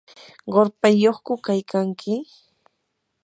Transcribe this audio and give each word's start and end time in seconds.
¿qurpayyuqku 0.51 1.33
kaykanki? 1.45 2.13